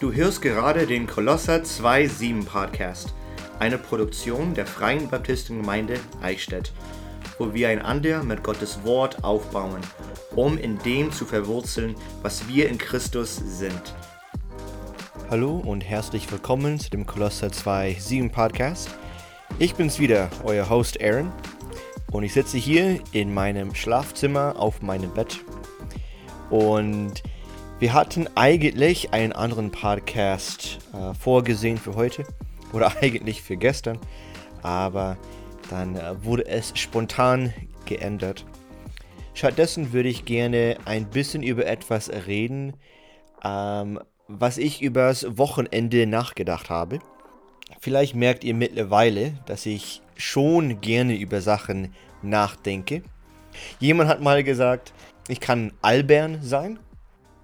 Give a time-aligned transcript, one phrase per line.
[0.00, 3.12] Du hörst gerade den Kolosser 2.7 Podcast,
[3.58, 6.72] eine Produktion der Freien Baptistengemeinde Eichstätt,
[7.38, 9.82] wo wir einander mit Gottes Wort aufbauen,
[10.34, 13.94] um in dem zu verwurzeln, was wir in Christus sind.
[15.28, 18.88] Hallo und herzlich willkommen zu dem Kolosser 2.7 Podcast.
[19.58, 21.30] Ich bin's wieder, euer Host Aaron,
[22.10, 25.44] und ich sitze hier in meinem Schlafzimmer auf meinem Bett
[26.48, 27.22] und
[27.80, 32.26] wir hatten eigentlich einen anderen Podcast äh, vorgesehen für heute
[32.74, 33.98] oder eigentlich für gestern,
[34.62, 35.16] aber
[35.70, 37.54] dann äh, wurde es spontan
[37.86, 38.44] geändert.
[39.32, 42.74] Stattdessen würde ich gerne ein bisschen über etwas reden,
[43.42, 46.98] ähm, was ich übers Wochenende nachgedacht habe.
[47.80, 53.02] Vielleicht merkt ihr mittlerweile, dass ich schon gerne über Sachen nachdenke.
[53.78, 54.92] Jemand hat mal gesagt,
[55.28, 56.78] ich kann albern sein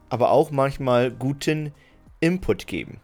[0.09, 1.73] aber auch manchmal guten
[2.21, 3.01] Input geben.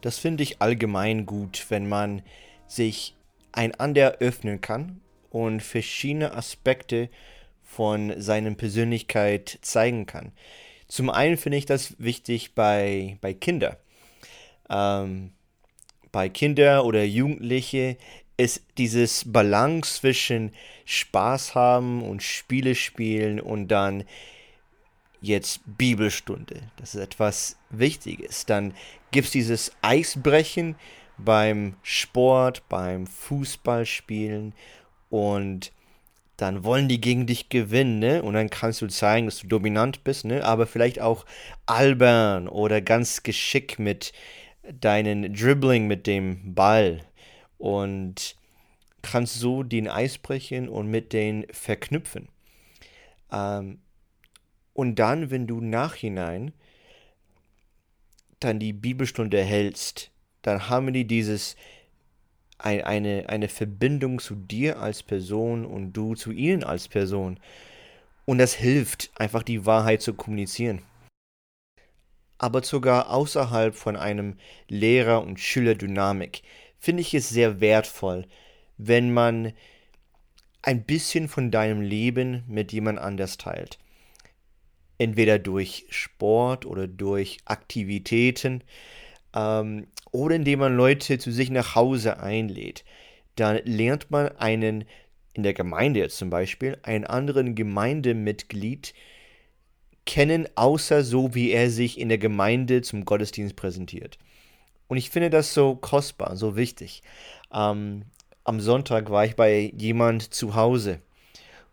[0.00, 2.22] Das finde ich allgemein gut, wenn man
[2.66, 3.14] sich
[3.52, 7.08] einander öffnen kann und verschiedene Aspekte
[7.62, 10.32] von seiner Persönlichkeit zeigen kann.
[10.86, 13.76] Zum einen finde ich das wichtig bei, bei Kindern.
[14.70, 15.32] Ähm,
[16.12, 17.96] bei Kindern oder Jugendlichen
[18.38, 20.52] ist dieses Balance zwischen
[20.84, 24.04] Spaß haben und Spiele spielen und dann
[25.20, 26.62] jetzt Bibelstunde.
[26.76, 28.46] Das ist etwas Wichtiges.
[28.46, 28.74] Dann
[29.10, 30.76] gibt es dieses Eisbrechen
[31.16, 34.54] beim Sport, beim Fußballspielen
[35.10, 35.72] und
[36.36, 38.22] dann wollen die gegen dich gewinnen, ne?
[38.22, 40.44] Und dann kannst du zeigen, dass du dominant bist, ne?
[40.44, 41.26] Aber vielleicht auch
[41.66, 44.12] albern oder ganz geschickt mit
[44.80, 47.00] deinen Dribbling mit dem Ball
[47.58, 48.36] und
[49.02, 52.28] kannst so den Eis brechen und mit den verknüpfen.
[53.32, 53.80] Ähm,
[54.78, 56.52] und dann, wenn du nachhinein
[58.38, 60.12] dann die Bibelstunde hältst,
[60.42, 61.56] dann haben die dieses
[62.58, 67.40] eine, eine Verbindung zu dir als Person und du zu ihnen als Person.
[68.24, 70.82] Und das hilft, einfach die Wahrheit zu kommunizieren.
[72.38, 74.36] Aber sogar außerhalb von einem
[74.68, 76.42] Lehrer- und Schülerdynamik
[76.78, 78.28] finde ich es sehr wertvoll,
[78.76, 79.54] wenn man
[80.62, 83.80] ein bisschen von deinem Leben mit jemand anders teilt
[84.98, 88.62] entweder durch Sport oder durch Aktivitäten
[89.34, 92.84] ähm, oder indem man Leute zu sich nach Hause einlädt.
[93.36, 94.84] Dann lernt man einen,
[95.32, 98.94] in der Gemeinde jetzt zum Beispiel, einen anderen Gemeindemitglied
[100.04, 104.18] kennen, außer so, wie er sich in der Gemeinde zum Gottesdienst präsentiert.
[104.88, 107.02] Und ich finde das so kostbar, so wichtig.
[107.52, 108.02] Ähm,
[108.42, 111.00] am Sonntag war ich bei jemand zu Hause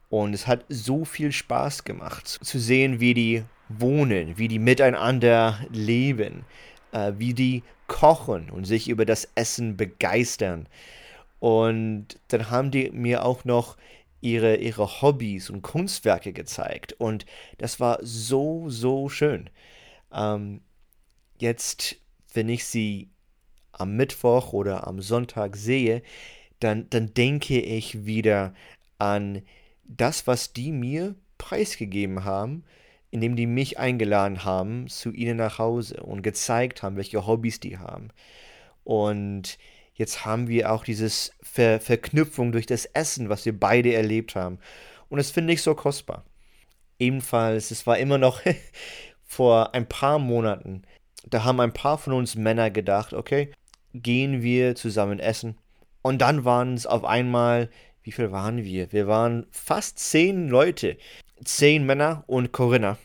[0.09, 5.59] und es hat so viel Spaß gemacht zu sehen, wie die wohnen, wie die miteinander
[5.71, 6.45] leben,
[6.91, 10.67] äh, wie die kochen und sich über das Essen begeistern.
[11.39, 13.77] Und dann haben die mir auch noch
[14.21, 16.93] ihre, ihre Hobbys und Kunstwerke gezeigt.
[16.93, 17.25] Und
[17.57, 19.49] das war so, so schön.
[20.13, 20.61] Ähm,
[21.37, 21.97] jetzt,
[22.33, 23.09] wenn ich sie
[23.71, 26.01] am Mittwoch oder am Sonntag sehe,
[26.59, 28.53] dann, dann denke ich wieder
[28.97, 29.41] an
[29.87, 32.63] das, was die mir preisgegeben haben,
[33.11, 37.77] indem die mich eingeladen haben zu ihnen nach Hause und gezeigt haben, welche Hobbys die
[37.77, 38.09] haben.
[38.83, 39.57] Und
[39.93, 41.09] jetzt haben wir auch diese
[41.41, 44.59] Ver Verknüpfung durch das Essen, was wir beide erlebt haben.
[45.09, 46.25] Und das finde ich so kostbar.
[46.99, 48.41] Ebenfalls, es war immer noch
[49.23, 50.83] vor ein paar Monaten,
[51.27, 53.51] da haben ein paar von uns Männer gedacht, okay,
[53.93, 55.57] gehen wir zusammen essen.
[56.01, 57.69] Und dann waren es auf einmal
[58.05, 58.91] wie viel waren wir?
[58.91, 60.95] Wir waren fast zehn Leute.
[61.43, 62.99] Zehn Männer und Corinna.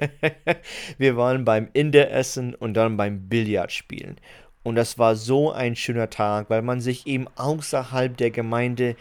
[0.98, 4.16] wir waren beim Inderessen und dann beim Billardspielen.
[4.62, 8.96] Und das war so ein schöner Tag, weil man sich eben außerhalb der Gemeinde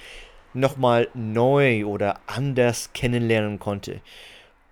[0.54, 4.01] nochmal neu oder anders kennenlernen konnte.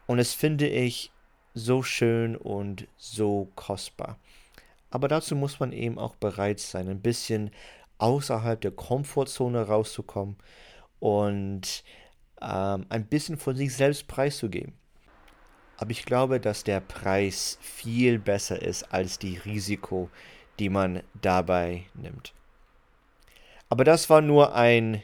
[0.08, 1.10] Und das finde ich
[1.54, 4.20] so schön und so kostbar.
[4.92, 7.52] Aber dazu muss man eben auch bereit sein, ein bisschen
[7.98, 10.38] außerhalb der Komfortzone rauszukommen
[11.00, 11.84] und
[12.42, 14.74] ähm, ein bisschen von sich selbst preiszugeben.
[15.78, 20.10] Aber ich glaube, dass der Preis viel besser ist als die Risiko,
[20.60, 22.34] die man dabei nimmt.
[23.70, 25.02] Aber das war nur ein,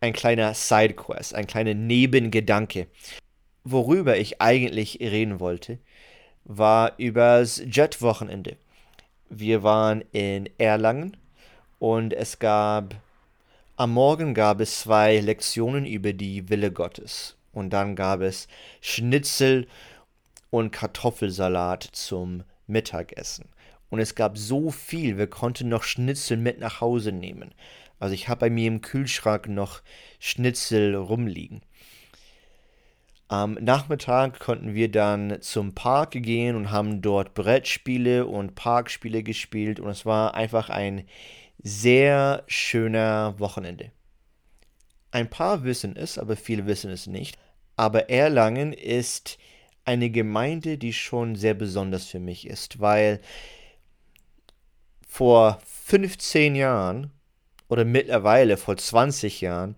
[0.00, 2.88] ein kleiner Sidequest, ein kleiner Nebengedanke.
[3.64, 5.78] Worüber ich eigentlich reden wollte,
[6.44, 8.56] war übers Jet-Wochenende.
[9.28, 11.16] Wir waren in Erlangen
[11.86, 12.96] und es gab
[13.76, 18.48] am Morgen gab es zwei Lektionen über die Wille Gottes und dann gab es
[18.80, 19.68] Schnitzel
[20.50, 23.50] und Kartoffelsalat zum Mittagessen.
[23.88, 27.54] Und es gab so viel, wir konnten noch Schnitzel mit nach Hause nehmen.
[28.00, 29.80] Also ich habe bei mir im Kühlschrank noch
[30.18, 31.62] Schnitzel rumliegen.
[33.28, 39.78] Am Nachmittag konnten wir dann zum Park gehen und haben dort Brettspiele und Parkspiele gespielt
[39.78, 41.04] und es war einfach ein
[41.62, 43.92] sehr schöner Wochenende.
[45.10, 47.38] Ein paar wissen es, aber viele wissen es nicht.
[47.76, 49.38] Aber Erlangen ist
[49.84, 53.20] eine Gemeinde, die schon sehr besonders für mich ist, weil
[55.06, 57.12] vor 15 Jahren
[57.68, 59.76] oder mittlerweile vor 20 Jahren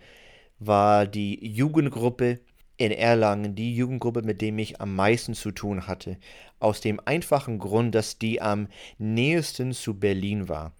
[0.58, 2.40] war die Jugendgruppe
[2.78, 6.16] in Erlangen die Jugendgruppe, mit dem ich am meisten zu tun hatte.
[6.60, 10.72] Aus dem einfachen Grund, dass die am nächsten zu Berlin war.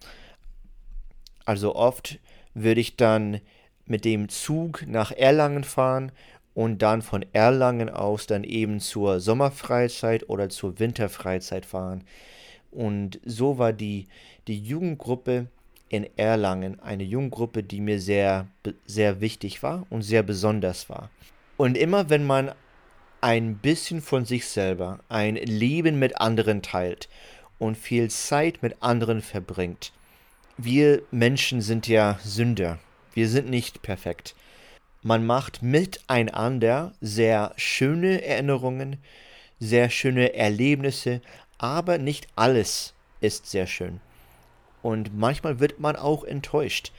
[1.49, 2.19] Also oft
[2.53, 3.41] würde ich dann
[3.87, 6.11] mit dem Zug nach Erlangen fahren
[6.53, 12.03] und dann von Erlangen aus dann eben zur Sommerfreizeit oder zur Winterfreizeit fahren.
[12.69, 14.05] Und so war die,
[14.47, 15.47] die Jugendgruppe
[15.89, 18.45] in Erlangen eine Jugendgruppe, die mir sehr,
[18.85, 21.09] sehr wichtig war und sehr besonders war.
[21.57, 22.51] Und immer wenn man
[23.21, 27.09] ein bisschen von sich selber, ein Leben mit anderen teilt
[27.57, 29.93] und viel Zeit mit anderen verbringt,
[30.63, 32.79] wir Menschen sind ja Sünder.
[33.13, 34.35] Wir sind nicht perfekt.
[35.01, 38.97] Man macht miteinander sehr schöne Erinnerungen,
[39.59, 41.21] sehr schöne Erlebnisse,
[41.57, 44.01] aber nicht alles ist sehr schön.
[44.81, 46.91] Und manchmal wird man auch enttäuscht.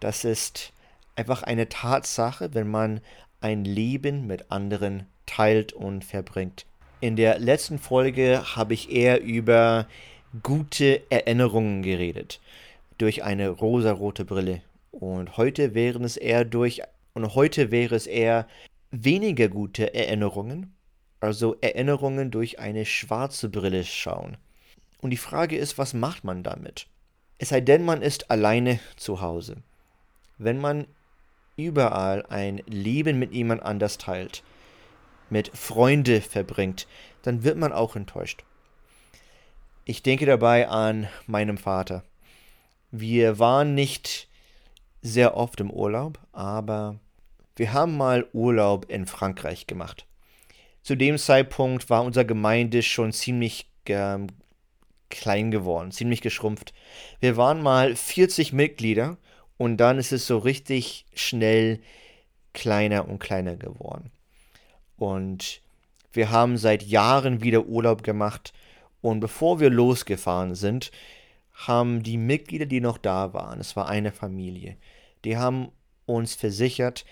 [0.00, 0.72] Das ist
[1.16, 3.00] einfach eine Tatsache, wenn man
[3.40, 6.66] ein Leben mit anderen teilt und verbringt.
[7.00, 9.86] In der letzten Folge habe ich eher über
[10.42, 12.40] gute Erinnerungen geredet
[13.00, 16.82] durch eine rosarote Brille und heute wären es eher durch
[17.14, 18.46] und heute wäre es eher
[18.90, 20.74] weniger gute Erinnerungen,
[21.18, 24.36] also Erinnerungen durch eine schwarze Brille schauen.
[25.00, 26.88] Und die Frage ist, was macht man damit?
[27.38, 29.56] Es sei denn, man ist alleine zu Hause.
[30.36, 30.86] Wenn man
[31.56, 34.42] überall ein Leben mit jemand anders teilt,
[35.30, 36.86] mit Freunde verbringt,
[37.22, 38.44] dann wird man auch enttäuscht.
[39.86, 42.02] Ich denke dabei an meinem Vater.
[42.90, 44.28] Wir waren nicht
[45.02, 46.98] sehr oft im Urlaub, aber
[47.56, 50.06] wir haben mal Urlaub in Frankreich gemacht.
[50.82, 54.28] Zu dem Zeitpunkt war unsere Gemeinde schon ziemlich ähm,
[55.10, 56.72] klein geworden, ziemlich geschrumpft.
[57.20, 59.18] Wir waren mal 40 Mitglieder
[59.58, 61.80] und dann ist es so richtig schnell
[62.52, 64.10] kleiner und kleiner geworden.
[64.96, 65.60] Und
[66.12, 68.52] wir haben seit Jahren wieder Urlaub gemacht.
[69.00, 70.90] Und bevor wir losgefahren sind,
[71.66, 74.76] haben die Mitglieder, die noch da waren, es war eine Familie,
[75.24, 75.70] die haben
[76.06, 77.04] uns versichert,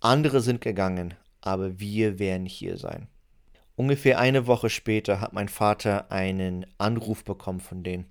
[0.00, 3.08] andere sind gegangen, aber wir werden hier sein.
[3.76, 8.06] Ungefähr eine Woche später hat mein Vater einen Anruf bekommen von denen.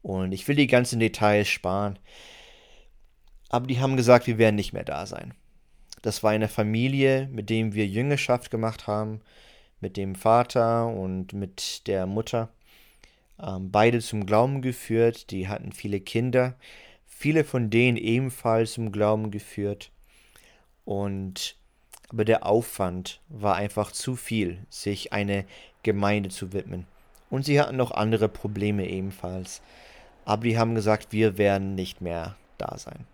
[0.00, 1.98] Und ich will die ganzen Details sparen.
[3.50, 5.34] Aber die haben gesagt, wir werden nicht mehr da sein.
[6.02, 9.20] Das war eine Familie, mit dem wir Jüngerschaft gemacht haben,
[9.80, 12.48] mit dem Vater und mit der Mutter.
[13.40, 16.54] Ähm, beide zum Glauben geführt, die hatten viele Kinder,
[17.06, 19.90] viele von denen ebenfalls zum Glauben geführt.
[20.84, 21.56] Und
[22.10, 25.44] aber der Aufwand war einfach zu viel, sich eine
[25.82, 26.86] Gemeinde zu widmen.
[27.28, 29.60] Und sie hatten noch andere Probleme ebenfalls
[30.28, 33.06] aber die haben gesagt, wir werden nicht mehr da sein.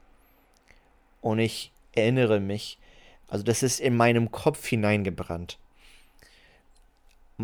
[1.21, 2.77] Und ich erinnere mich,
[3.29, 5.57] also das ist in meinem Kopf hineingebrannt.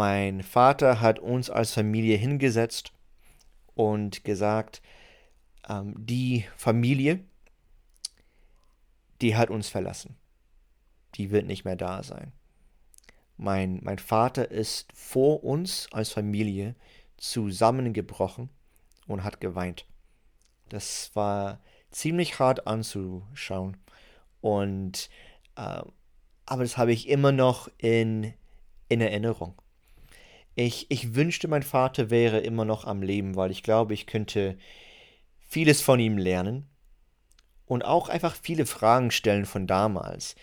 [0.01, 2.95] Mein Vater hat uns als Familie hingesetzt
[3.75, 4.81] und gesagt,
[5.69, 7.23] ähm, die Familie,
[9.21, 10.17] die hat uns verlassen.
[11.17, 12.33] Die wird nicht mehr da sein.
[13.37, 16.77] Mein, mein Vater ist vor uns als Familie
[17.19, 18.49] zusammengebrochen
[19.07, 19.85] und hat geweint.
[20.71, 23.77] Das war ziemlich hart anzuschauen.
[24.41, 25.11] Und
[25.57, 25.83] äh,
[26.47, 28.33] aber das habe ich immer noch in,
[28.89, 29.61] in Erinnerung.
[30.55, 34.59] Ich, ich wünschte, mein Vater wäre immer noch am Leben, weil ich glaube, ich könnte
[35.49, 36.69] vieles von ihm lernen
[37.67, 40.35] und auch einfach viele Fragen stellen von damals,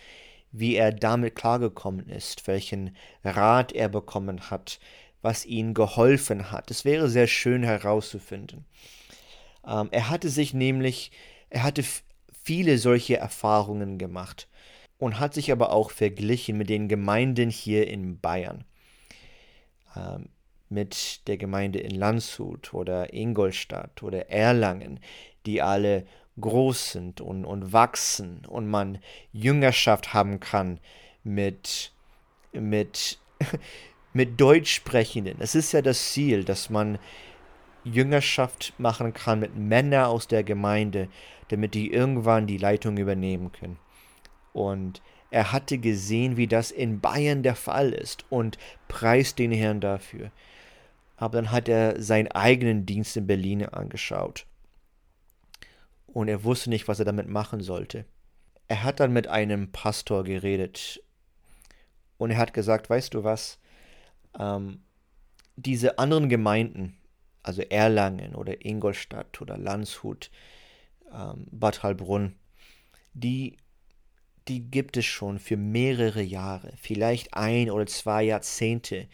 [0.50, 4.80] wie er damit klargekommen ist, welchen Rat er bekommen hat,
[5.20, 6.70] was ihm geholfen hat.
[6.70, 8.64] Es wäre sehr schön herauszufinden.
[9.66, 11.10] Ähm, er hatte sich nämlich,
[11.50, 11.84] er hatte
[12.42, 14.48] viele solche Erfahrungen gemacht
[14.98, 18.64] und hat sich aber auch verglichen mit den Gemeinden hier in Bayern.
[19.98, 20.28] Ähm,
[20.70, 25.00] mit der Gemeinde in Landshut oder Ingolstadt oder Erlangen,
[25.46, 26.06] die alle
[26.38, 28.98] groß sind und, und wachsen und man
[29.32, 30.78] Jüngerschaft haben kann
[31.24, 31.92] mit,
[32.52, 33.18] mit
[34.12, 35.36] mit Deutschsprechenden.
[35.38, 36.98] Es ist ja das Ziel, dass man
[37.84, 41.08] Jüngerschaft machen kann mit Männern aus der Gemeinde,
[41.48, 43.78] damit die irgendwann die Leitung übernehmen können.
[44.52, 48.58] Und er hatte gesehen, wie das in Bayern der Fall ist und
[48.88, 50.30] preist den Herrn dafür.
[51.16, 54.46] Aber dann hat er seinen eigenen Dienst in Berlin angeschaut.
[56.06, 58.04] Und er wusste nicht, was er damit machen sollte.
[58.68, 61.02] Er hat dann mit einem Pastor geredet.
[62.16, 63.58] Und er hat gesagt, weißt du was,
[64.38, 64.82] ähm,
[65.56, 66.96] diese anderen Gemeinden,
[67.42, 70.30] also Erlangen oder Ingolstadt oder Landshut,
[71.12, 72.36] ähm, Bad Heilbrunn,
[73.14, 73.56] die,
[74.48, 79.06] die gibt es schon für mehrere Jahre, vielleicht ein oder zwei Jahrzehnte,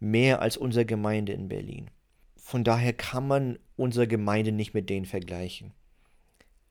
[0.00, 1.90] mehr als unsere Gemeinde in Berlin.
[2.36, 5.72] Von daher kann man unsere Gemeinde nicht mit denen vergleichen.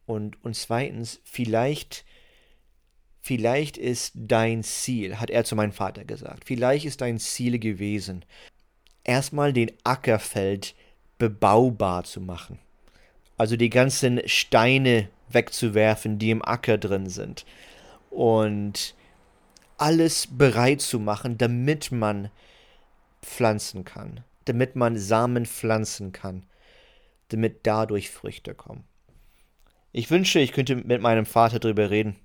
[0.05, 2.05] Und, und zweitens, vielleicht,
[3.22, 8.24] vielleicht ist dein Ziel, hat er zu meinem Vater gesagt, vielleicht ist dein Ziel gewesen,
[9.03, 10.75] erstmal den Ackerfeld
[11.17, 12.60] bebaubar zu machen.
[13.38, 17.46] Also die ganzen Steine wegzuwerfen, die im Acker drin sind.
[18.13, 18.96] Und
[19.77, 22.29] alles bereit zu machen, damit man
[23.22, 24.22] pflanzen kann.
[24.46, 26.43] Damit man Samen pflanzen kann.
[27.29, 28.84] Damit dadurch Früchte kommen.
[29.91, 32.15] Ich wünsche, ich könnte mit meinem Vater darüber reden.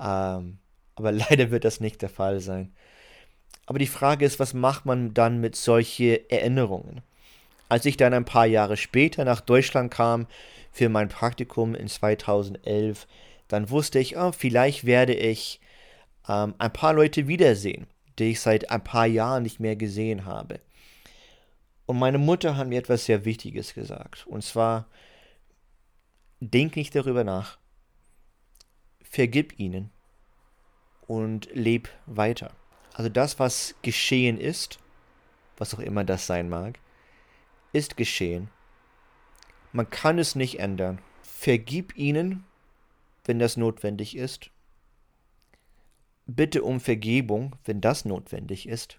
[0.00, 0.58] Ähm,
[0.94, 2.72] aber leider wird das nicht der Fall sein.
[3.66, 7.02] Aber die Frage ist, was macht man dann mit solchen Erinnerungen?
[7.68, 10.26] Als ich dann ein paar Jahre später nach Deutschland kam
[10.72, 13.06] für mein Praktikum in 2011,
[13.52, 15.60] dann wusste ich, oh, vielleicht werde ich
[16.26, 17.86] ähm, ein paar Leute wiedersehen,
[18.18, 20.58] die ich seit ein paar Jahren nicht mehr gesehen habe.
[21.84, 24.26] Und meine Mutter hat mir etwas sehr Wichtiges gesagt.
[24.26, 24.86] Und zwar,
[26.40, 27.58] denk nicht darüber nach.
[29.02, 29.90] Vergib ihnen
[31.06, 32.52] und leb weiter.
[32.94, 34.78] Also das, was geschehen ist,
[35.58, 36.78] was auch immer das sein mag,
[37.74, 38.48] ist geschehen.
[39.72, 41.02] Man kann es nicht ändern.
[41.20, 42.46] Vergib ihnen,
[43.24, 44.50] wenn das notwendig ist.
[46.26, 48.98] Bitte um Vergebung, wenn das notwendig ist.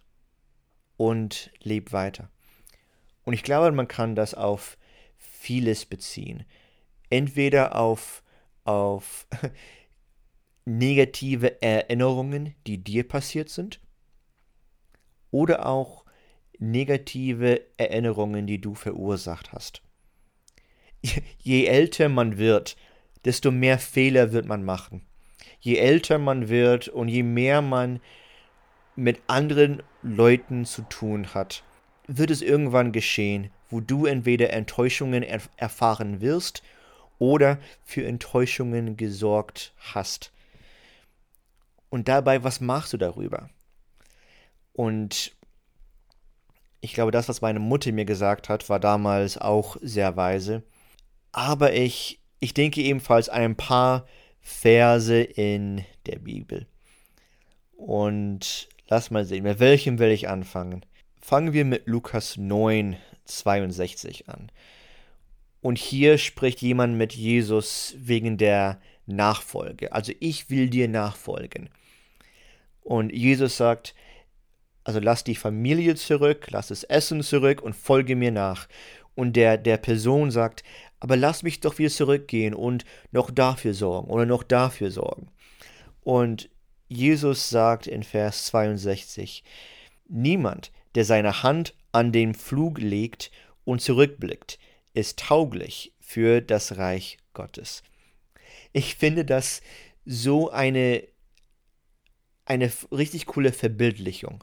[0.97, 2.29] Und leb weiter.
[3.23, 4.77] Und ich glaube, man kann das auf
[5.17, 6.45] vieles beziehen.
[7.09, 8.23] Entweder auf,
[8.63, 9.27] auf
[10.65, 13.79] negative Erinnerungen, die dir passiert sind,
[15.31, 16.05] oder auch
[16.59, 19.81] negative Erinnerungen, die du verursacht hast.
[21.39, 22.77] Je älter man wird,
[23.25, 25.05] desto mehr Fehler wird man machen.
[25.59, 27.99] Je älter man wird und je mehr man
[28.95, 31.63] mit anderen Leuten zu tun hat,
[32.07, 36.63] wird es irgendwann geschehen, wo du entweder Enttäuschungen erf erfahren wirst
[37.17, 40.31] oder für Enttäuschungen gesorgt hast.
[41.89, 43.49] Und dabei, was machst du darüber?
[44.73, 45.31] Und
[46.81, 50.63] ich glaube, das, was meine Mutter mir gesagt hat, war damals auch sehr weise.
[51.31, 54.05] Aber ich, ich denke ebenfalls an ein paar
[54.41, 56.67] Verse in der Bibel.
[57.77, 60.85] Und lass mal sehen, mit welchem will ich anfangen?
[61.21, 64.51] Fangen wir mit Lukas 9, 62 an.
[65.61, 69.93] Und hier spricht jemand mit Jesus wegen der Nachfolge.
[69.93, 71.69] Also ich will dir nachfolgen.
[72.81, 73.95] Und Jesus sagt,
[74.83, 78.67] also lass die Familie zurück, lass das Essen zurück und folge mir nach.
[79.15, 80.63] Und der, der Person sagt,
[81.03, 85.27] aber lass mich doch wieder zurückgehen und noch dafür sorgen oder noch dafür sorgen.
[85.99, 86.49] Und
[86.87, 89.43] Jesus sagt in Vers 62,
[90.07, 93.31] niemand, der seine Hand an den Flug legt
[93.65, 94.59] und zurückblickt,
[94.93, 97.83] ist tauglich für das Reich Gottes.
[98.71, 99.61] Ich finde das
[100.05, 101.05] so eine,
[102.45, 104.41] eine richtig coole Verbildlichung.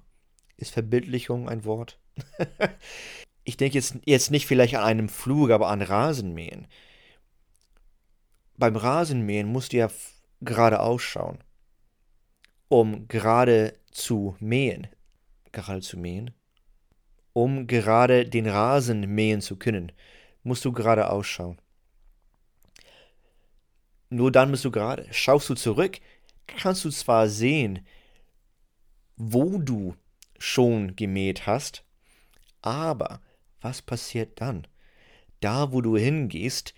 [0.59, 1.99] Ist Verbildlichung ein Wort?
[3.51, 6.69] ich denke jetzt, jetzt nicht vielleicht an einem Flug, aber an Rasenmähen.
[8.57, 9.89] Beim Rasenmähen musst du ja
[10.41, 11.39] gerade ausschauen,
[12.69, 14.87] um gerade zu mähen.
[15.51, 16.31] Gerade zu mähen?
[17.33, 19.91] Um gerade den Rasen mähen zu können,
[20.45, 21.61] musst du gerade ausschauen.
[24.11, 25.09] Nur dann bist du gerade.
[25.11, 25.99] Schaust du zurück,
[26.47, 27.85] kannst du zwar sehen,
[29.17, 29.97] wo du
[30.39, 31.83] schon gemäht hast.
[32.63, 33.21] Aber
[33.61, 34.67] was passiert dann?
[35.41, 36.75] Da, wo du hingehst,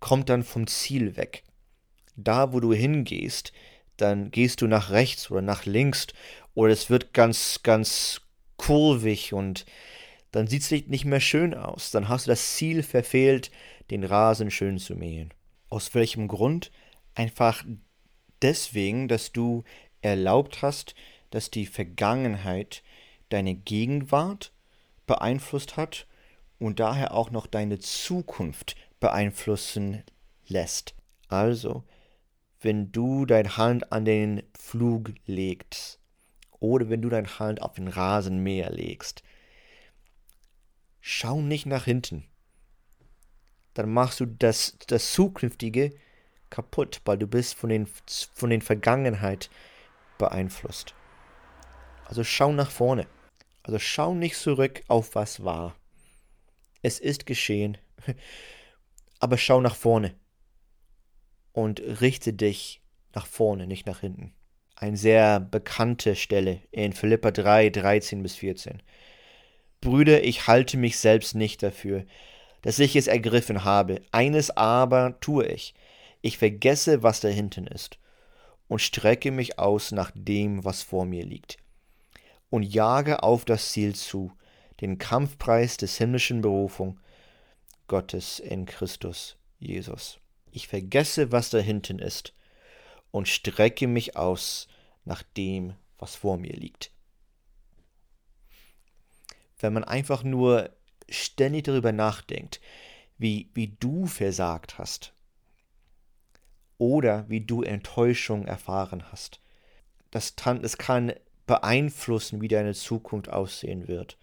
[0.00, 1.42] kommt dann vom Ziel weg.
[2.16, 3.52] Da, wo du hingehst,
[3.96, 6.06] dann gehst du nach rechts oder nach links
[6.54, 8.20] oder es wird ganz, ganz
[8.56, 9.66] kurvig und
[10.30, 11.90] dann sieht es nicht mehr schön aus.
[11.90, 13.50] Dann hast du das Ziel verfehlt,
[13.90, 15.32] den Rasen schön zu mähen.
[15.68, 16.70] Aus welchem Grund?
[17.14, 17.64] Einfach
[18.42, 19.64] deswegen, dass du
[20.02, 20.94] erlaubt hast,
[21.30, 22.82] dass die Vergangenheit
[23.28, 24.52] deine Gegenwart
[25.06, 26.06] beeinflusst hat
[26.58, 30.02] und daher auch noch deine Zukunft beeinflussen
[30.46, 30.94] lässt.
[31.28, 31.84] Also,
[32.60, 36.00] wenn du deine Hand an den Flug legst
[36.58, 39.22] oder wenn du deine Hand auf den Rasenmäher legst,
[41.00, 42.24] schau nicht nach hinten.
[43.74, 45.94] Dann machst du das, das Zukünftige
[46.50, 49.50] kaputt, weil du bist von den, von den Vergangenheit
[50.16, 50.94] beeinflusst.
[52.06, 53.06] Also schau nach vorne.
[53.62, 55.76] Also schau nicht zurück auf was war.
[56.82, 57.78] Es ist geschehen.
[59.20, 60.14] Aber schau nach vorne.
[61.52, 62.82] Und richte dich
[63.14, 64.32] nach vorne, nicht nach hinten.
[64.76, 68.80] Eine sehr bekannte Stelle in Philippa 3, 13 bis 14.
[69.80, 72.04] Brüder, ich halte mich selbst nicht dafür,
[72.62, 74.02] dass ich es ergriffen habe.
[74.12, 75.74] Eines aber tue ich.
[76.20, 77.98] Ich vergesse, was da hinten ist
[78.68, 81.56] und strecke mich aus nach dem, was vor mir liegt.
[82.50, 84.32] Und jage auf das Ziel zu,
[84.80, 87.00] den Kampfpreis des himmlischen Berufung
[87.86, 90.18] Gottes in Christus Jesus.
[90.50, 92.34] Ich vergesse, was da hinten ist
[93.10, 94.68] und strecke mich aus
[95.04, 96.92] nach dem, was vor mir liegt
[99.60, 100.70] wenn man einfach nur
[101.08, 102.60] ständig darüber nachdenkt,
[103.16, 105.12] wie, wie du versagt hast
[106.76, 109.40] oder wie du Enttäuschung erfahren hast.
[110.10, 111.12] Das, das kann
[111.46, 114.16] beeinflussen, wie deine Zukunft aussehen wird.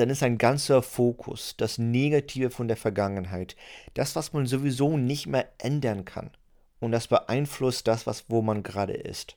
[0.00, 3.54] Dann ist ein ganzer Fokus, das Negative von der Vergangenheit,
[3.92, 6.30] das, was man sowieso nicht mehr ändern kann.
[6.78, 9.36] Und das beeinflusst das, was, wo man gerade ist.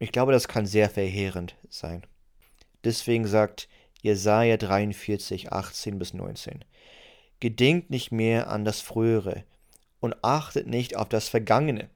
[0.00, 2.02] Ich glaube, das kann sehr verheerend sein.
[2.82, 3.68] Deswegen sagt
[4.02, 6.64] Jesaja 43, 18 bis 19.
[7.38, 9.44] Gedenkt nicht mehr an das Frühere
[10.00, 11.88] und achtet nicht auf das Vergangene.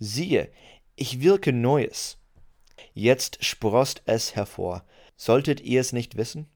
[0.00, 0.50] Siehe,
[0.96, 2.18] ich wirke Neues.
[2.94, 4.82] Jetzt sproßt es hervor.
[5.16, 6.48] Solltet ihr es nicht wissen?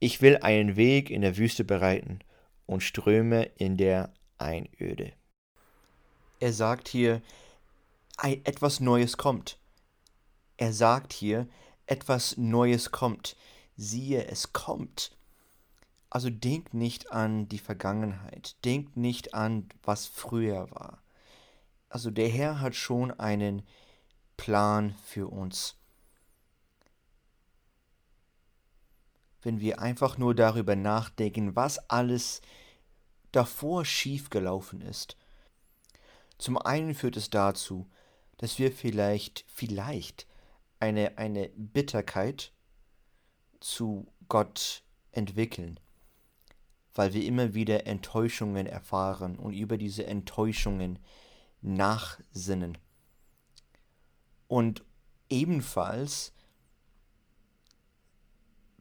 [0.00, 2.18] Ich will einen Weg in der Wüste bereiten
[2.66, 5.12] und Ströme in der Einöde.
[6.40, 7.22] Er sagt hier,
[8.22, 9.58] etwas Neues kommt.
[10.56, 11.46] Er sagt hier,
[11.86, 13.36] etwas Neues kommt
[13.80, 15.16] siehe, es kommt.
[16.10, 21.02] Also denkt nicht an die Vergangenheit, denkt nicht an, was früher war.
[21.88, 23.62] Also der Herr hat schon einen
[24.36, 25.76] Plan für uns.
[29.42, 32.42] Wenn wir einfach nur darüber nachdenken, was alles
[33.32, 35.16] davor schiefgelaufen ist.
[36.38, 37.88] Zum einen führt es dazu,
[38.38, 40.26] dass wir vielleicht, vielleicht
[40.78, 42.52] eine, eine Bitterkeit
[43.60, 45.78] zu Gott entwickeln,
[46.94, 50.98] weil wir immer wieder Enttäuschungen erfahren und über diese Enttäuschungen
[51.60, 52.78] nachsinnen.
[54.48, 54.82] Und
[55.28, 56.32] ebenfalls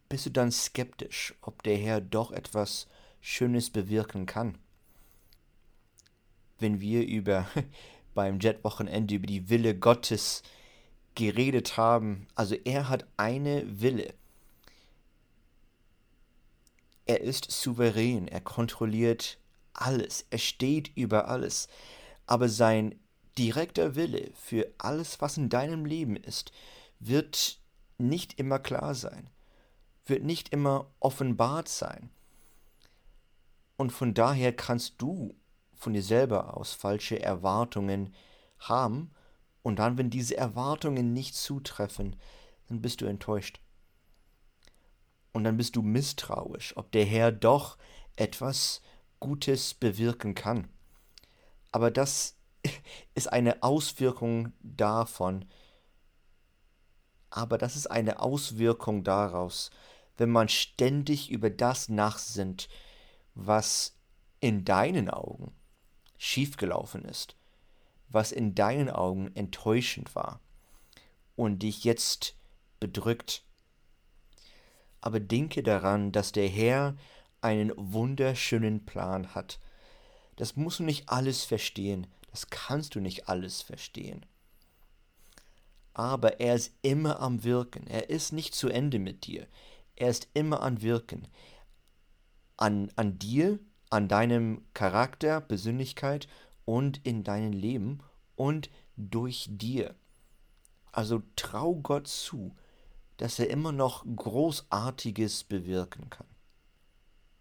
[0.10, 2.88] bist du dann skeptisch, ob der Herr doch etwas
[3.22, 4.58] Schönes bewirken kann.
[6.58, 7.48] Wenn wir über
[8.14, 10.44] beim Jetwochenende über die Wille Gottes
[11.16, 14.14] geredet haben, also er hat eine Wille
[17.10, 19.40] er ist souverän, er kontrolliert
[19.74, 21.68] alles, er steht über alles.
[22.28, 23.00] Aber sein
[23.36, 26.52] direkter Wille für alles, was in deinem Leben ist,
[27.00, 27.58] wird
[27.98, 29.28] nicht immer klar sein,
[30.10, 32.10] wird nicht immer offenbart sein.
[33.78, 35.36] Und von daher kannst du
[35.76, 38.14] von dir selber aus falsche Erwartungen
[38.60, 39.12] haben
[39.64, 42.16] und dann, wenn diese Erwartungen nicht zutreffen,
[42.68, 43.60] dann bist du enttäuscht.
[45.32, 47.78] Und dann bist du misstrauisch, ob der Herr doch
[48.16, 48.82] etwas
[49.20, 50.68] Gutes bewirken kann.
[51.72, 52.36] Aber das
[53.16, 55.46] ist eine Auswirkung davon.
[57.30, 59.70] Aber das ist eine Auswirkung daraus,
[60.20, 62.70] wenn man ständig über das nachsinnt,
[63.36, 63.96] was
[64.40, 65.54] in deinen Augen
[66.18, 67.36] schiefgelaufen ist,
[68.10, 70.40] was in deinen Augen enttäuschend war
[71.36, 72.36] und dich jetzt
[72.80, 73.44] bedrückt
[75.02, 76.96] aber denke daran, dass der Herr
[77.42, 79.60] einen wunderschönen Plan hat.
[80.36, 84.26] Das musst du nicht alles verstehen, das kannst du nicht alles verstehen.
[85.94, 89.48] Aber er ist immer am Wirken, er ist nicht zu Ende mit dir,
[90.00, 91.28] er ist immer am Wirken.
[92.58, 93.60] An, an dir,
[93.90, 96.28] an deinem Charakter, Persönlichkeit
[96.66, 98.00] und in deinem Leben
[98.36, 99.96] und durch dir.
[100.92, 102.56] Also trau Gott zu,
[103.18, 106.28] dass er immer noch Großartiges bewirken kann.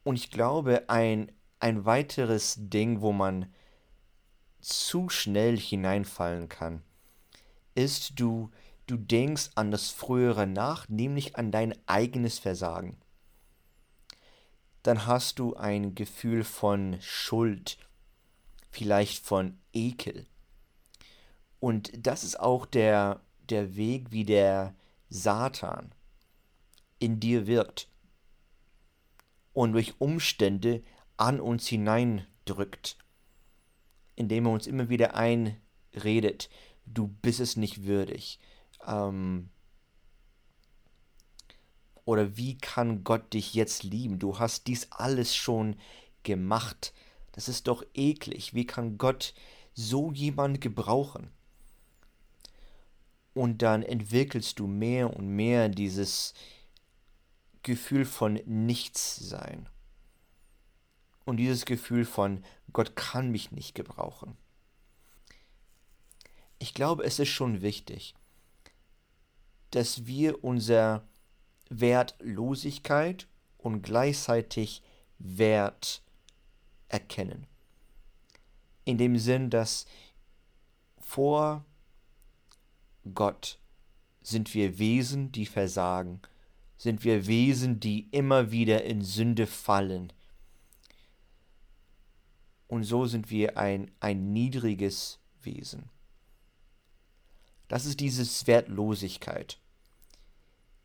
[0.04, 3.52] Und ich glaube, ein, ein weiteres Ding, wo man
[4.60, 6.82] zu schnell hineinfallen kann,
[7.74, 8.50] ist du
[8.88, 12.96] du denkst an das Frühere nach, nämlich an dein eigenes Versagen.
[14.83, 17.79] Dann hast du ein Gefühl von Schuld,
[18.70, 20.27] vielleicht von Ekel.
[21.61, 23.20] Und das ist auch der,
[23.51, 24.74] der Weg, wie der
[25.11, 25.92] Satan
[26.98, 27.88] in dir wirkt
[29.53, 30.83] und durch Umstände
[31.16, 32.96] an uns hineindrückt,
[34.14, 36.48] indem er uns immer wieder einredet,
[36.87, 38.38] du bist es nicht würdig.
[38.86, 39.50] Ähm,
[42.04, 44.18] oder wie kann Gott dich jetzt lieben?
[44.18, 45.76] Du hast dies alles schon
[46.22, 46.94] gemacht.
[47.32, 48.54] Das ist doch eklig.
[48.54, 49.34] Wie kann Gott
[49.74, 51.30] so jemand gebrauchen?
[53.34, 56.34] Und dann entwickelst du mehr und mehr dieses
[57.62, 59.68] Gefühl von Nichtssein.
[61.24, 64.36] Und dieses Gefühl von Gott kann mich nicht gebrauchen.
[66.58, 68.14] Ich glaube, es ist schon wichtig,
[69.70, 71.02] dass wir unser
[71.68, 73.26] Wertlosigkeit
[73.59, 74.83] und gleichzeitig
[75.18, 76.02] Wert
[76.88, 77.46] erkennen.
[78.85, 79.87] In dem Sinn, dass
[80.98, 81.64] vor
[83.14, 83.59] Gott
[84.22, 86.20] sind wir Wesen, die versagen,
[86.76, 90.12] sind wir Wesen, die immer wieder in Sünde fallen.
[92.68, 95.88] Und so sind wir ein, ein niedriges Wesen.
[97.68, 99.59] Das ist diese Wertlosigkeit.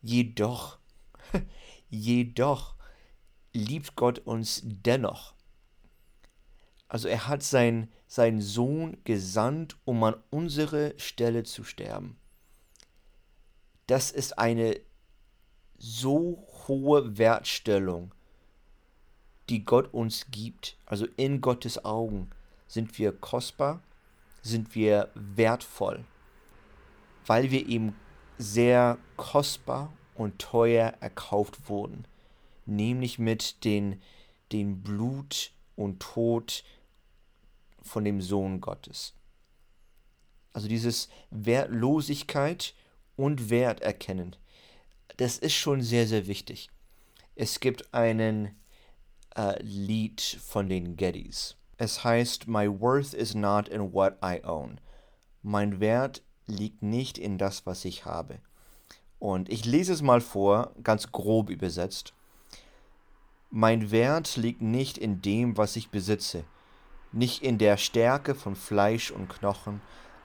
[0.02, 0.78] Jedoch,
[1.90, 2.74] jedoch
[3.54, 5.34] liebt Gott uns dennoch.
[6.88, 12.16] Also er hat sein, seinen Sohn gesandt, um an unsere Stelle zu sterben.
[13.86, 14.80] Das ist eine
[15.78, 18.14] so hohe Wertstellung,
[19.48, 20.76] die Gott uns gibt.
[20.86, 22.30] Also in Gottes Augen
[22.68, 23.82] sind wir kostbar,
[24.42, 26.04] sind wir wertvoll,
[27.26, 27.94] weil wir ihm
[28.38, 32.06] sehr kostbar und teuer erkauft wurden,
[32.66, 34.00] nämlich mit den,
[34.52, 36.64] den Blut und Tod
[37.82, 39.14] von dem Sohn Gottes.
[40.52, 42.74] Also dieses Wertlosigkeit
[43.16, 44.36] und Wert erkennen,
[45.16, 46.70] das ist schon sehr, sehr wichtig.
[47.34, 48.56] Es gibt einen
[49.36, 51.56] äh, Lied von den Gettys.
[51.76, 54.80] Es heißt, My worth is not in what I own.
[55.42, 58.38] Mein Wert liegt nicht in das, was ich habe.
[59.18, 62.12] Und ich lese es mal vor, ganz grob übersetzt.
[63.50, 66.44] Mein Wert liegt nicht in dem, was ich besitze,
[67.12, 69.80] nicht in der Stärke von Fleisch und Knochen,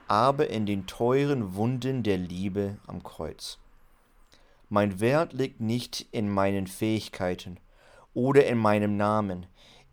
[0.07, 3.59] aber in den teuren Wunden der Liebe am Kreuz.
[4.67, 7.59] Mein Wert liegt nicht in meinen Fähigkeiten
[8.13, 9.45] oder in meinem Namen,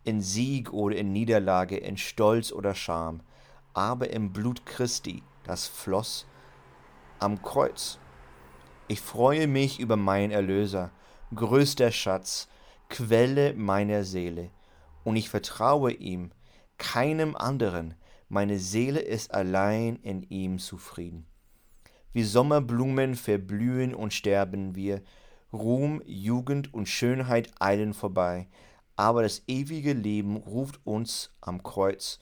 [0.03, 3.21] in Sieg oder in Niederlage, in Stolz oder Scham,
[3.73, 6.25] aber im Blut Christi, das floss
[7.19, 7.97] am Kreuz.
[8.87, 10.91] Ich freue mich über meinen Erlöser,
[11.33, 12.47] größter Schatz,
[12.89, 14.49] Quelle meiner Seele,
[15.03, 16.31] und ich vertraue ihm,
[16.77, 17.95] keinem anderen,
[18.29, 21.25] meine Seele ist allein in ihm zufrieden.
[22.13, 25.01] Wie Sommerblumen verblühen und sterben wir,
[25.53, 28.47] Ruhm, Jugend und Schönheit eilen vorbei,
[28.95, 32.19] aber das ewige Leben ruft uns am Kreuz.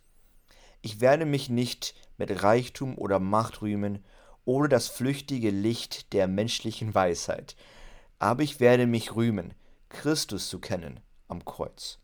[0.85, 4.05] Ich werde mich nicht mit Reichtum oder Macht rühmen
[4.45, 7.55] oder das flüchtige Licht der menschlichen Weisheit,
[8.19, 9.55] aber ich werde mich rühmen,
[9.89, 11.97] Christus zu kennen am Kreuz.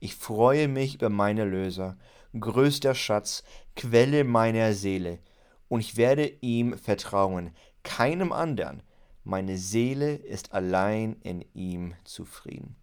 [0.00, 1.98] Ich freue mich über meine Löser,
[2.40, 3.44] größter Schatz,
[3.76, 5.18] Quelle meiner Seele,
[5.68, 8.82] und ich werde ihm vertrauen, keinem anderen.
[9.24, 12.76] Meine Seele ist allein in ihm zufrieden.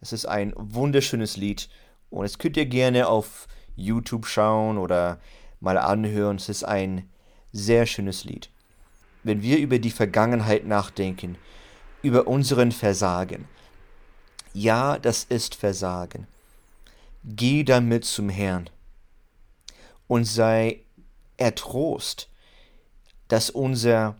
[0.00, 1.68] Das ist ein wunderschönes Lied
[2.12, 5.18] und es könnt ihr gerne auf YouTube schauen oder
[5.60, 6.36] mal anhören.
[6.36, 7.08] Es ist ein
[7.52, 8.50] sehr schönes Lied.
[9.24, 11.38] Wenn wir über die Vergangenheit nachdenken,
[12.02, 13.48] über unseren Versagen,
[14.52, 16.26] ja, das ist Versagen.
[17.24, 18.68] Geh damit zum Herrn
[20.06, 20.80] und sei
[21.38, 22.28] ertrost,
[23.28, 24.16] dass unsere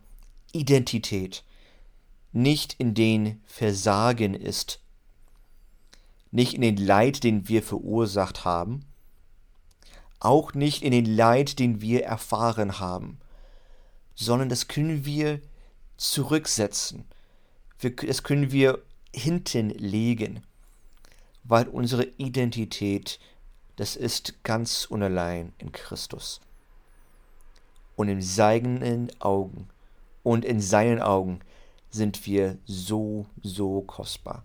[0.52, 1.44] Identität
[2.32, 4.81] nicht in den Versagen ist,
[6.32, 8.84] nicht in den Leid, den wir verursacht haben,
[10.18, 13.18] auch nicht in den Leid, den wir erfahren haben,
[14.14, 15.40] sondern das können wir
[15.96, 17.04] zurücksetzen.
[17.78, 18.82] das können wir
[19.14, 20.42] hinten legen,
[21.44, 23.18] weil unsere Identität,
[23.76, 26.40] das ist ganz und allein in Christus.
[27.94, 29.68] Und in seinen Augen
[30.22, 31.40] und in seinen Augen
[31.90, 34.44] sind wir so, so kostbar.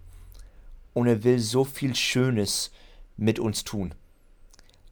[0.98, 2.72] Und er will so viel Schönes
[3.18, 3.94] mit uns tun.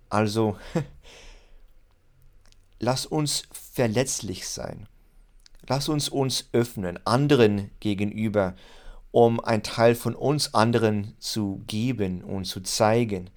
[0.07, 0.55] Also,
[2.79, 4.87] lass uns verletzlich sein.
[5.67, 8.53] Lass uns uns öffnen, anderen gegenüber,
[9.09, 13.31] um ein Teil von uns anderen zu geben und zu zeigen,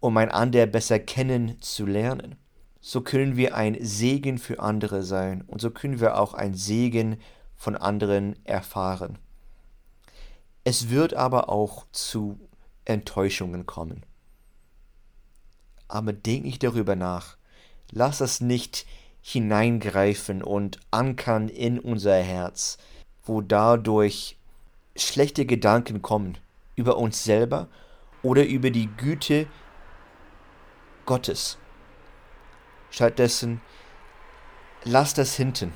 [0.00, 2.34] um ein anderer besser kennenzulernen.
[2.80, 7.18] So können wir ein Segen für andere sein und so können wir auch ein Segen
[7.54, 9.20] von anderen erfahren.
[10.68, 12.40] Es wird aber auch zu
[12.84, 14.02] Enttäuschungen kommen.
[15.86, 17.36] Aber denk nicht darüber nach.
[17.92, 18.84] Lass es nicht
[19.22, 22.78] hineingreifen und ankern in unser Herz,
[23.22, 24.38] wo dadurch
[24.96, 26.36] schlechte Gedanken kommen
[26.74, 27.68] über uns selber
[28.24, 29.46] oder über die Güte
[31.04, 31.58] Gottes.
[32.90, 33.60] Stattdessen
[34.82, 35.72] lass das hinten.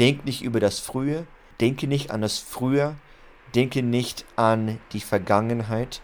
[0.00, 1.28] Denk nicht über das Frühe,
[1.60, 2.96] denke nicht an das Früher,
[3.54, 6.00] denke nicht an die Vergangenheit.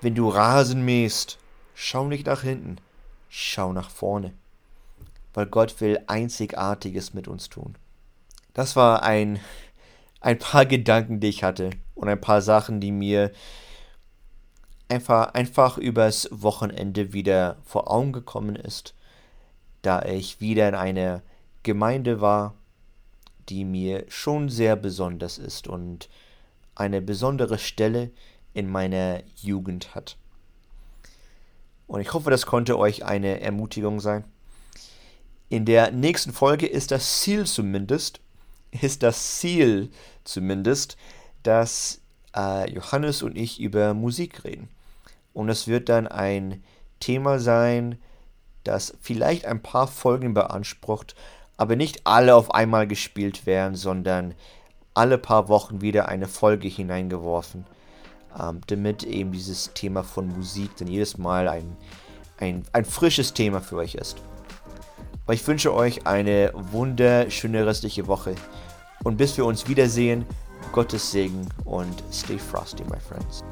[0.00, 1.38] Wenn du Rasen mähst,
[1.74, 2.76] schau nicht nach hinten,
[3.28, 4.32] schau nach vorne.
[5.34, 7.76] Weil Gott will Einzigartiges mit uns tun.
[8.54, 9.40] Das war ein,
[10.20, 13.32] ein paar Gedanken, die ich hatte und ein paar Sachen, die mir
[14.88, 18.94] einfach, einfach übers Wochenende wieder vor Augen gekommen ist,
[19.82, 21.22] da ich wieder in einer
[21.62, 22.54] Gemeinde war,
[23.48, 26.08] die mir schon sehr besonders ist und
[26.76, 28.10] eine besondere Stelle
[28.54, 30.16] in meiner Jugend hat.
[31.86, 34.24] Und ich hoffe, das konnte euch eine Ermutigung sein.
[35.48, 38.20] In der nächsten Folge ist das Ziel zumindest,
[38.70, 39.90] ist das Ziel
[40.24, 40.96] zumindest,
[41.42, 42.00] dass
[42.36, 44.68] äh, Johannes und ich über Musik reden.
[45.32, 46.64] Und es wird dann ein
[46.98, 47.98] Thema sein,
[48.64, 51.14] das vielleicht ein paar Folgen beansprucht,
[51.56, 54.34] aber nicht alle auf einmal gespielt werden, sondern
[54.96, 57.66] alle paar Wochen wieder eine Folge hineingeworfen,
[58.40, 61.76] ähm, damit eben dieses Thema von Musik dann jedes Mal ein,
[62.38, 64.16] ein, ein frisches Thema für euch ist.
[65.24, 68.34] Aber ich wünsche euch eine wunderschöne restliche Woche
[69.04, 70.24] und bis wir uns wiedersehen,
[70.72, 73.44] Gottes Segen und stay frosty, my friends.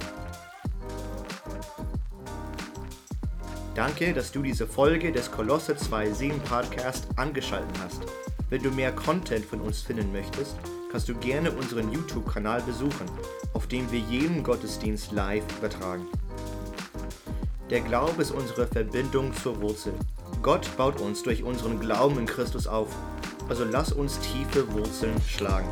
[3.74, 8.02] Danke, dass du diese Folge des Kolosse 2 7 Podcast angeschaltet hast.
[8.48, 10.56] Wenn du mehr Content von uns finden möchtest,
[10.94, 13.06] kannst du gerne unseren YouTube-Kanal besuchen,
[13.52, 16.06] auf dem wir jeden Gottesdienst live übertragen.
[17.68, 19.92] Der Glaube ist unsere Verbindung zur Wurzel.
[20.40, 22.90] Gott baut uns durch unseren Glauben in Christus auf.
[23.48, 25.66] Also lass uns tiefe Wurzeln schlagen.